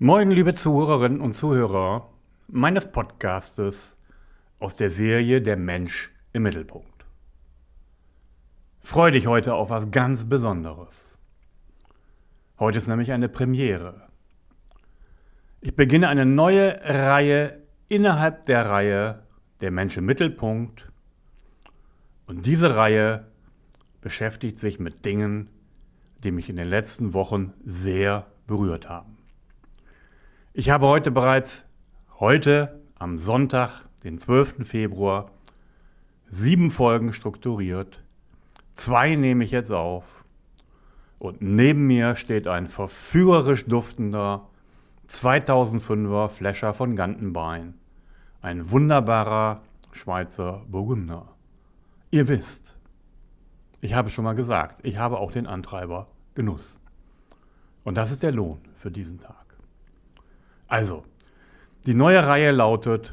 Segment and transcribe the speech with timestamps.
[0.00, 2.10] Moin, liebe Zuhörerinnen und Zuhörer
[2.48, 3.96] meines Podcastes
[4.58, 7.04] aus der Serie Der Mensch im Mittelpunkt.
[8.80, 10.92] Freue dich heute auf was ganz Besonderes.
[12.58, 14.08] Heute ist nämlich eine Premiere.
[15.60, 19.22] Ich beginne eine neue Reihe innerhalb der Reihe
[19.60, 20.90] Der Mensch im Mittelpunkt.
[22.26, 23.28] Und diese Reihe
[24.00, 25.50] beschäftigt sich mit Dingen,
[26.24, 29.18] die mich in den letzten Wochen sehr berührt haben.
[30.56, 31.64] Ich habe heute bereits,
[32.20, 34.64] heute am Sonntag, den 12.
[34.64, 35.32] Februar,
[36.30, 38.00] sieben Folgen strukturiert.
[38.76, 40.04] Zwei nehme ich jetzt auf.
[41.18, 44.46] Und neben mir steht ein verführerisch duftender
[45.08, 47.74] 2005er Fläscher von Gantenbein.
[48.40, 49.60] Ein wunderbarer
[49.90, 51.26] Schweizer Burgunder.
[52.12, 52.76] Ihr wisst,
[53.80, 56.78] ich habe schon mal gesagt, ich habe auch den Antreiber Genuss.
[57.82, 59.43] Und das ist der Lohn für diesen Tag.
[60.68, 61.04] Also,
[61.86, 63.12] die neue Reihe lautet,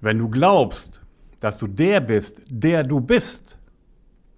[0.00, 1.02] wenn du glaubst,
[1.40, 3.58] dass du der bist, der du bist,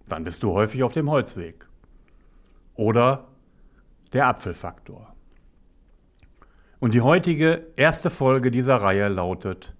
[0.08, 1.66] dann bist du häufig auf dem Holzweg.
[2.74, 3.28] Oder
[4.12, 5.14] der Apfelfaktor.
[6.80, 9.74] Und die heutige erste Folge dieser Reihe lautet,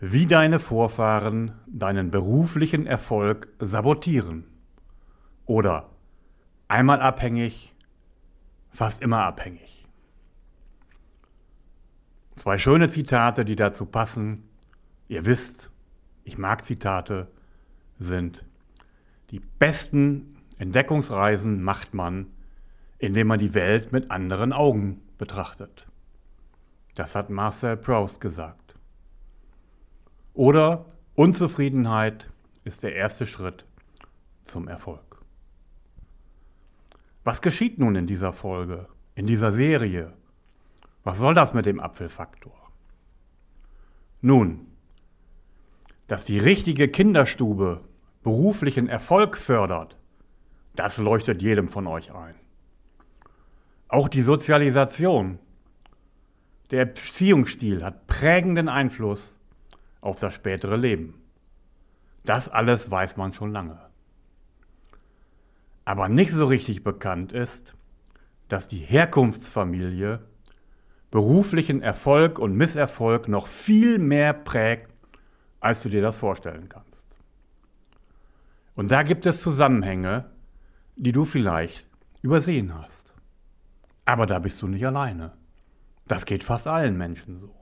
[0.00, 4.46] wie deine Vorfahren deinen beruflichen Erfolg sabotieren.
[5.46, 5.90] Oder
[6.66, 7.72] einmal abhängig,
[8.70, 9.81] fast immer abhängig.
[12.42, 14.42] Zwei schöne Zitate, die dazu passen.
[15.06, 15.70] Ihr wisst,
[16.24, 17.28] ich mag Zitate,
[18.00, 18.44] sind
[19.30, 22.26] die besten Entdeckungsreisen macht man,
[22.98, 25.86] indem man die Welt mit anderen Augen betrachtet.
[26.96, 28.74] Das hat Marcel Proust gesagt.
[30.34, 32.28] Oder Unzufriedenheit
[32.64, 33.64] ist der erste Schritt
[34.46, 35.22] zum Erfolg.
[37.22, 40.12] Was geschieht nun in dieser Folge, in dieser Serie?
[41.04, 42.52] Was soll das mit dem Apfelfaktor?
[44.20, 44.66] Nun,
[46.06, 47.80] dass die richtige Kinderstube
[48.22, 49.96] beruflichen Erfolg fördert,
[50.76, 52.34] das leuchtet jedem von euch ein.
[53.88, 55.38] Auch die Sozialisation,
[56.70, 59.34] der Erziehungsstil hat prägenden Einfluss
[60.00, 61.14] auf das spätere Leben.
[62.24, 63.78] Das alles weiß man schon lange.
[65.84, 67.74] Aber nicht so richtig bekannt ist,
[68.48, 70.20] dass die Herkunftsfamilie
[71.12, 74.90] beruflichen Erfolg und Misserfolg noch viel mehr prägt,
[75.60, 76.88] als du dir das vorstellen kannst.
[78.74, 80.24] Und da gibt es Zusammenhänge,
[80.96, 81.86] die du vielleicht
[82.22, 83.12] übersehen hast.
[84.06, 85.32] Aber da bist du nicht alleine.
[86.08, 87.54] Das geht fast allen Menschen so.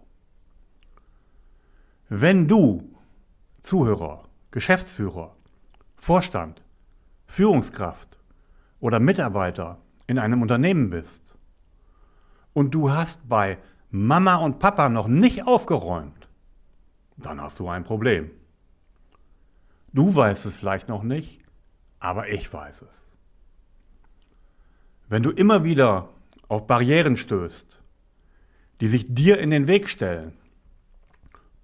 [2.09, 2.97] Wenn du
[3.63, 5.35] Zuhörer, Geschäftsführer,
[5.97, 6.63] Vorstand,
[7.27, 8.21] Führungskraft
[8.79, 11.30] oder Mitarbeiter in einem Unternehmen bist
[12.53, 13.59] und du hast bei
[13.91, 16.29] Mama und Papa noch nicht aufgeräumt,
[17.17, 18.31] dann hast du ein Problem.
[19.93, 21.43] Du weißt es vielleicht noch nicht,
[21.99, 23.07] aber ich weiß es.
[25.09, 26.09] Wenn du immer wieder
[26.49, 27.81] auf Barrieren stößt,
[28.81, 30.33] die sich dir in den Weg stellen,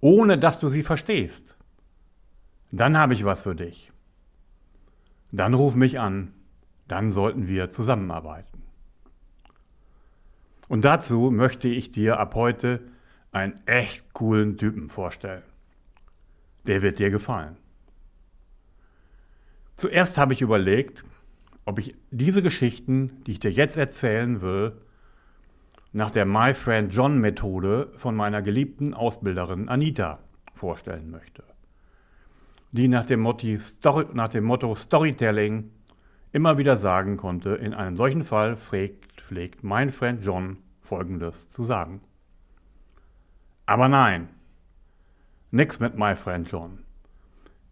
[0.01, 1.55] ohne dass du sie verstehst,
[2.71, 3.91] dann habe ich was für dich.
[5.31, 6.33] Dann ruf mich an,
[6.87, 8.66] dann sollten wir zusammenarbeiten.
[10.67, 12.81] Und dazu möchte ich dir ab heute
[13.31, 15.43] einen echt coolen Typen vorstellen.
[16.65, 17.57] Der wird dir gefallen.
[19.75, 21.03] Zuerst habe ich überlegt,
[21.65, 24.73] ob ich diese Geschichten, die ich dir jetzt erzählen will,
[25.93, 30.19] nach der My Friend John Methode von meiner geliebten Ausbilderin Anita
[30.53, 31.43] vorstellen möchte
[32.71, 35.71] die nach dem, Motto Storytelling
[36.31, 41.65] immer wieder sagen konnte, in einem solchen Fall pflegt, pflegt mein Freund John Folgendes zu
[41.65, 41.99] sagen.
[43.65, 44.29] Aber nein,
[45.51, 46.85] nix mit my friend John.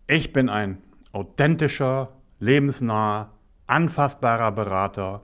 [0.07, 0.81] Ich bin ein
[1.13, 3.31] authentischer, lebensnaher,
[3.67, 5.21] anfassbarer Berater,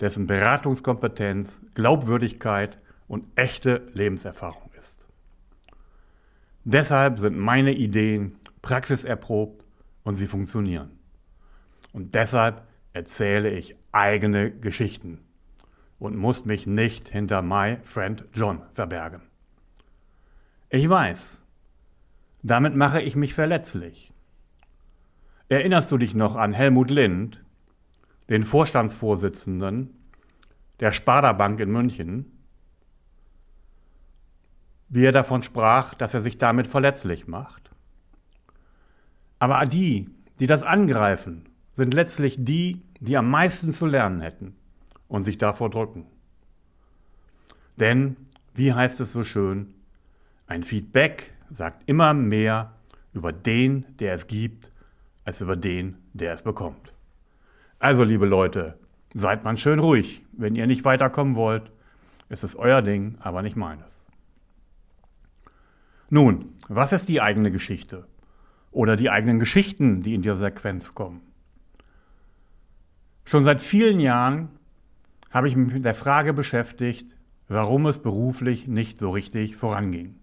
[0.00, 5.06] dessen Beratungskompetenz, Glaubwürdigkeit und echte Lebenserfahrung ist.
[6.64, 9.64] Deshalb sind meine Ideen praxiserprobt
[10.02, 10.98] und sie funktionieren.
[11.92, 15.20] Und deshalb erzähle ich eigene Geschichten
[15.98, 19.22] und muss mich nicht hinter My Friend John verbergen.
[20.68, 21.42] Ich weiß,
[22.42, 24.12] damit mache ich mich verletzlich.
[25.48, 27.44] Erinnerst du dich noch an Helmut Lind,
[28.28, 29.90] den Vorstandsvorsitzenden
[30.80, 32.30] der Sparda Bank in München,
[34.88, 37.70] wie er davon sprach, dass er sich damit verletzlich macht?
[39.38, 44.54] Aber die, die das angreifen, sind letztlich die, die am meisten zu lernen hätten
[45.08, 46.06] und sich davor drücken.
[47.76, 48.16] Denn,
[48.54, 49.74] wie heißt es so schön,
[50.46, 52.72] ein Feedback sagt immer mehr
[53.12, 54.70] über den, der es gibt,
[55.24, 56.92] als über den, der es bekommt.
[57.78, 58.78] Also, liebe Leute,
[59.14, 60.24] seid man schön ruhig.
[60.32, 61.70] Wenn ihr nicht weiterkommen wollt,
[62.28, 63.94] ist es euer Ding, aber nicht meines.
[66.10, 68.06] Nun, was ist die eigene Geschichte?
[68.70, 71.20] Oder die eigenen Geschichten, die in dieser Sequenz kommen?
[73.24, 74.48] Schon seit vielen Jahren
[75.30, 77.06] habe ich mich mit der Frage beschäftigt,
[77.48, 80.16] warum es beruflich nicht so richtig voranging.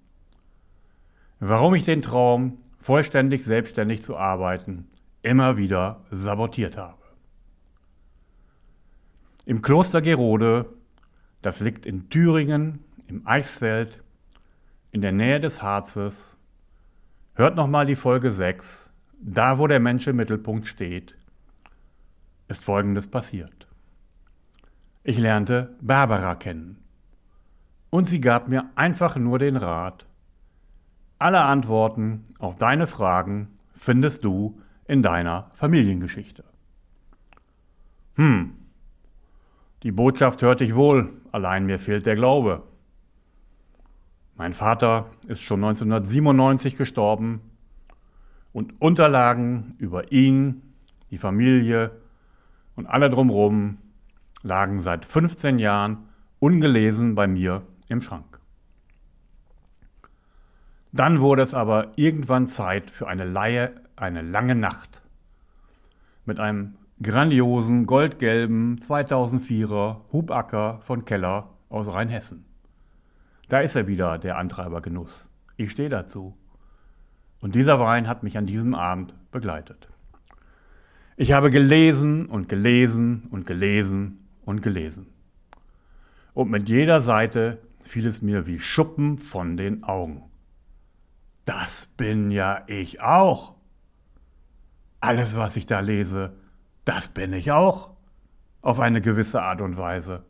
[1.39, 4.87] Warum ich den Traum, vollständig selbstständig zu arbeiten,
[5.21, 7.01] immer wieder sabotiert habe.
[9.45, 10.65] Im Kloster Gerode,
[11.41, 14.03] das liegt in Thüringen, im Eichsfeld,
[14.91, 16.37] in der Nähe des Harzes,
[17.33, 21.17] hört nochmal die Folge 6, da wo der Mensch im Mittelpunkt steht,
[22.51, 23.67] ist Folgendes passiert.
[25.03, 26.83] Ich lernte Barbara kennen.
[27.89, 30.05] Und sie gab mir einfach nur den Rat,
[31.17, 36.43] alle Antworten auf deine Fragen findest du in deiner Familiengeschichte.
[38.15, 38.53] Hm,
[39.83, 42.63] die Botschaft hörte ich wohl, allein mir fehlt der Glaube.
[44.35, 47.41] Mein Vater ist schon 1997 gestorben
[48.51, 50.73] und Unterlagen über ihn,
[51.11, 52.00] die Familie
[52.75, 53.77] und alle drumherum
[54.43, 56.09] lagen seit 15 Jahren
[56.39, 58.39] ungelesen bei mir im Schrank.
[60.91, 65.01] Dann wurde es aber irgendwann Zeit für eine Laie, eine lange Nacht.
[66.25, 72.45] Mit einem grandiosen goldgelben 2004er Hubacker von Keller aus Rheinhessen.
[73.47, 75.29] Da ist er wieder, der Antreibergenuss.
[75.57, 76.37] Ich stehe dazu.
[77.39, 79.90] Und dieser Wein hat mich an diesem Abend begleitet.
[81.21, 85.05] Ich habe gelesen und gelesen und gelesen und gelesen.
[86.33, 90.23] Und mit jeder Seite fiel es mir wie Schuppen von den Augen.
[91.45, 93.53] Das bin ja ich auch.
[94.99, 96.33] Alles, was ich da lese,
[96.85, 97.91] das bin ich auch.
[98.63, 100.23] Auf eine gewisse Art und Weise.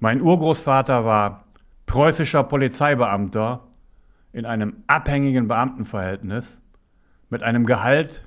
[0.00, 1.44] Mein Urgroßvater war
[1.86, 3.68] preußischer Polizeibeamter
[4.32, 6.60] in einem abhängigen Beamtenverhältnis
[7.30, 8.26] mit einem Gehalt,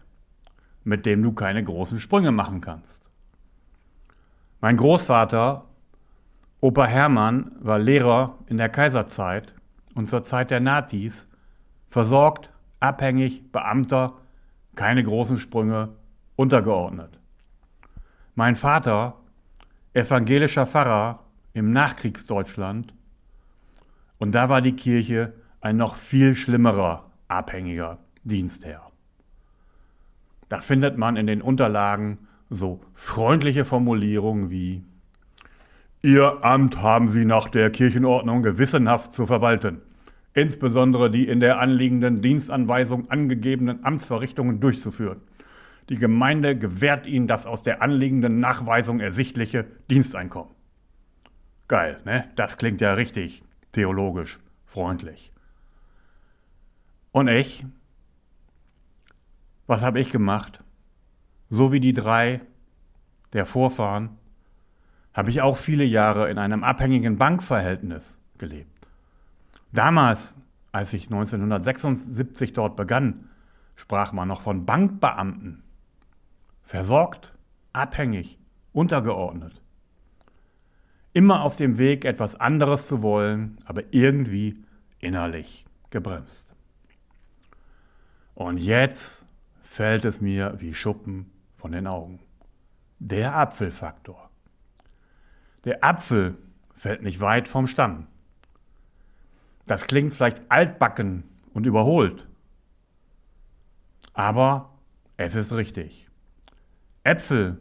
[0.86, 3.04] mit dem du keine großen Sprünge machen kannst.
[4.62, 5.66] Mein Großvater,
[6.62, 9.54] Opa Hermann, war Lehrer in der Kaiserzeit
[9.96, 11.28] und zur Zeit der Nazis,
[11.90, 14.14] versorgt, abhängig, Beamter,
[14.76, 15.90] keine großen Sprünge,
[16.36, 17.20] untergeordnet.
[18.36, 19.16] Mein Vater,
[19.94, 21.20] evangelischer Pfarrer
[21.54, 22.94] im Nachkriegsdeutschland,
[24.18, 28.92] und da war die Kirche ein noch viel schlimmerer abhängiger Dienstherr.
[30.50, 32.20] Da findet man in den Unterlagen
[32.50, 34.84] so freundliche Formulierungen wie
[36.02, 39.82] Ihr Amt haben Sie nach der Kirchenordnung gewissenhaft zu verwalten,
[40.36, 45.22] insbesondere die in der anliegenden Dienstanweisung angegebenen Amtsverrichtungen durchzuführen.
[45.90, 50.54] Die Gemeinde gewährt Ihnen das aus der anliegenden Nachweisung ersichtliche Diensteinkommen.
[51.68, 52.26] Geil, ne?
[52.36, 55.32] Das klingt ja richtig theologisch freundlich.
[57.12, 57.66] Und ich?
[59.68, 60.64] Was habe ich gemacht?
[61.50, 62.42] So wie die drei
[63.34, 64.18] der Vorfahren
[65.14, 68.88] habe ich auch viele Jahre in einem abhängigen Bankverhältnis gelebt.
[69.72, 70.36] Damals,
[70.72, 73.30] als ich 1976 dort begann,
[73.76, 75.64] sprach man noch von Bankbeamten.
[76.64, 77.34] Versorgt,
[77.74, 78.40] abhängig,
[78.74, 79.62] untergeordnet.
[81.14, 84.64] Immer auf dem Weg, etwas anderes zu wollen, aber irgendwie
[85.00, 86.54] innerlich gebremst.
[88.34, 89.25] Und jetzt
[89.76, 92.22] fällt es mir wie Schuppen von den Augen.
[93.00, 94.30] Der Apfelfaktor.
[95.66, 96.38] Der Apfel
[96.74, 98.08] fällt nicht weit vom Stamm.
[99.66, 102.26] Das klingt vielleicht altbacken und überholt.
[104.14, 104.80] Aber
[105.18, 106.08] es ist richtig.
[107.04, 107.60] Äpfel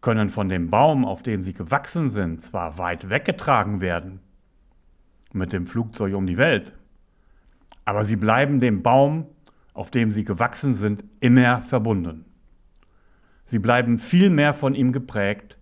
[0.00, 4.20] können von dem Baum, auf dem sie gewachsen sind, zwar weit weggetragen werden,
[5.34, 6.72] mit dem Flugzeug um die Welt,
[7.84, 9.26] aber sie bleiben dem Baum,
[9.76, 12.24] auf dem sie gewachsen sind, immer verbunden.
[13.46, 15.56] Sie bleiben viel mehr von ihm geprägt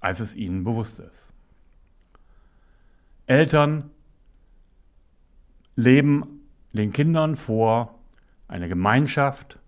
[0.00, 1.32] als es ihnen bewusst ist.
[3.26, 3.90] Eltern
[5.76, 6.40] leben
[6.72, 7.98] den Kindern vor
[8.46, 9.58] eine Gemeinschaft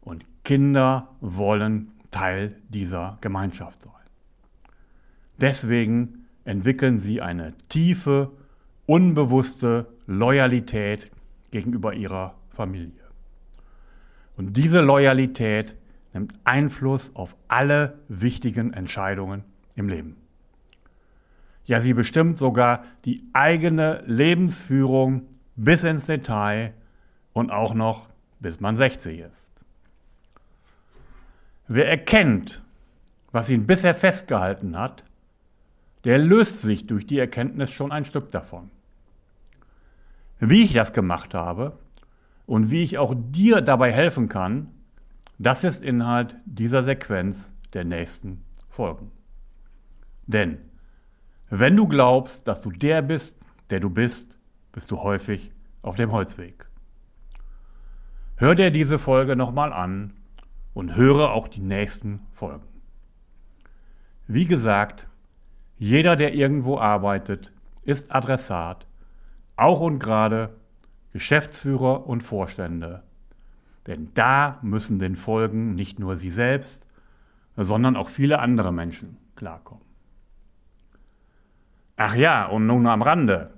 [0.00, 3.92] und Kinder wollen Teil dieser Gemeinschaft sein.
[5.40, 8.30] Deswegen entwickeln sie eine tiefe,
[8.86, 11.10] unbewusste Loyalität
[11.50, 13.03] gegenüber ihrer Familie.
[14.36, 15.76] Und diese Loyalität
[16.12, 20.16] nimmt Einfluss auf alle wichtigen Entscheidungen im Leben.
[21.66, 25.22] Ja, sie bestimmt sogar die eigene Lebensführung
[25.56, 26.74] bis ins Detail
[27.32, 28.08] und auch noch
[28.40, 29.46] bis man 60 ist.
[31.66, 32.62] Wer erkennt,
[33.32, 35.04] was ihn bisher festgehalten hat,
[36.04, 38.70] der löst sich durch die Erkenntnis schon ein Stück davon.
[40.38, 41.78] Wie ich das gemacht habe
[42.46, 44.68] und wie ich auch dir dabei helfen kann,
[45.38, 49.10] das ist Inhalt dieser Sequenz der nächsten Folgen.
[50.26, 50.58] Denn
[51.50, 53.36] wenn du glaubst, dass du der bist,
[53.70, 54.38] der du bist,
[54.72, 56.66] bist du häufig auf dem Holzweg.
[58.36, 60.14] Hör dir diese Folge nochmal an
[60.72, 62.66] und höre auch die nächsten Folgen.
[64.26, 65.06] Wie gesagt,
[65.78, 67.52] jeder, der irgendwo arbeitet,
[67.84, 68.86] ist Adressat,
[69.56, 70.56] auch und gerade
[71.14, 73.04] Geschäftsführer und Vorstände.
[73.86, 76.84] Denn da müssen den Folgen nicht nur sie selbst,
[77.56, 79.84] sondern auch viele andere Menschen klarkommen.
[81.96, 83.54] Ach ja, und nun am Rande.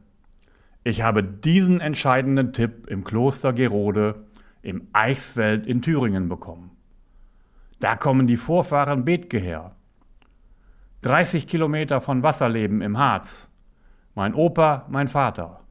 [0.85, 4.27] Ich habe diesen entscheidenden Tipp im Kloster Gerode
[4.61, 6.73] im Eichsfeld in Thüringen bekommen.
[7.81, 9.75] Da kommen die Vorfahren Bethke her.
[11.03, 13.51] 30 Kilometer von Wasserleben im Harz.
[14.15, 15.66] Mein Opa, mein Vater.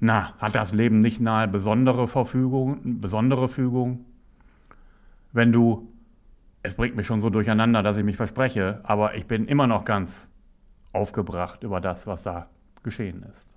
[0.00, 4.04] Na, hat das Leben nicht nahe besondere Verfügung, besondere Fügung?
[5.32, 5.92] Wenn du,
[6.62, 9.84] es bringt mich schon so durcheinander, dass ich mich verspreche, aber ich bin immer noch
[9.84, 10.28] ganz
[10.92, 12.48] aufgebracht über das, was da
[12.82, 13.56] geschehen ist.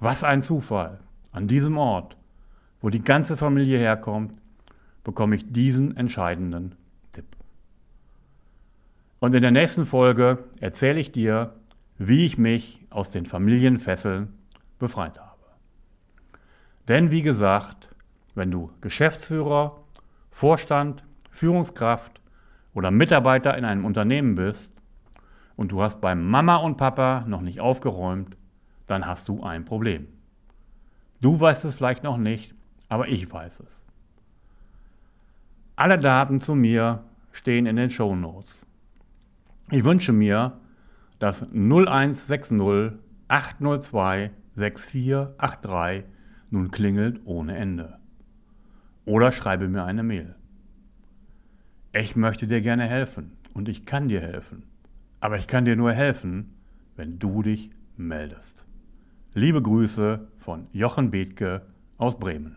[0.00, 0.98] Was ein Zufall.
[1.32, 2.16] An diesem Ort,
[2.80, 4.32] wo die ganze Familie herkommt,
[5.04, 6.74] bekomme ich diesen entscheidenden
[7.12, 7.26] Tipp.
[9.20, 11.52] Und in der nächsten Folge erzähle ich dir,
[11.98, 14.39] wie ich mich aus den Familienfesseln
[14.80, 15.30] befreit habe.
[16.88, 17.88] Denn wie gesagt,
[18.34, 19.84] wenn du Geschäftsführer,
[20.32, 22.20] Vorstand, Führungskraft
[22.74, 24.72] oder Mitarbeiter in einem Unternehmen bist
[25.54, 28.36] und du hast beim Mama und Papa noch nicht aufgeräumt,
[28.88, 30.08] dann hast du ein Problem.
[31.20, 32.54] Du weißt es vielleicht noch nicht,
[32.88, 33.82] aber ich weiß es.
[35.76, 38.50] Alle Daten zu mir stehen in den Show Notes.
[39.70, 40.58] Ich wünsche mir,
[41.18, 46.04] dass 0160 802 6483
[46.50, 47.98] nun klingelt ohne Ende.
[49.04, 50.34] Oder schreibe mir eine Mail.
[51.92, 54.62] Ich möchte dir gerne helfen und ich kann dir helfen.
[55.20, 56.54] Aber ich kann dir nur helfen,
[56.96, 58.64] wenn du dich meldest.
[59.34, 61.62] Liebe Grüße von Jochen Bethke
[61.98, 62.56] aus Bremen.